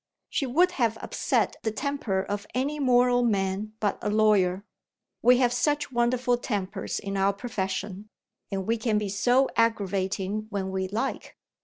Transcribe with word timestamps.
She 0.31 0.47
would 0.47 0.71
have 0.81 0.97
upset 0.99 1.57
the 1.61 1.69
temper 1.71 2.23
of 2.23 2.47
any 2.55 2.79
mortal 2.79 3.21
man 3.21 3.73
but 3.79 3.99
a 4.01 4.09
lawyer. 4.09 4.65
We 5.21 5.37
have 5.37 5.53
such 5.53 5.91
wonderful 5.91 6.37
tempers 6.39 6.97
in 6.99 7.17
our 7.17 7.33
profession; 7.33 8.09
and 8.51 8.65
we 8.65 8.77
can 8.79 8.97
be 8.97 9.09
so 9.09 9.47
aggravating 9.55 10.47
when 10.49 10.71
we 10.71 10.87
like! 10.87 11.37